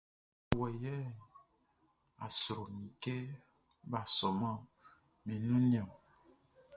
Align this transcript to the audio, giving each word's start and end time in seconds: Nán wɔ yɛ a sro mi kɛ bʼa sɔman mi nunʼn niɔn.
Nán 0.43 0.55
wɔ 0.59 0.67
yɛ 0.83 0.93
a 2.25 2.27
sro 2.39 2.61
mi 2.75 2.83
kɛ 3.03 3.15
bʼa 3.89 4.01
sɔman 4.15 4.57
mi 5.25 5.33
nunʼn 5.45 5.67
niɔn. 5.71 5.89